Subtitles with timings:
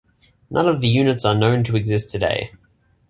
[0.49, 2.53] None of the units are known to exist today.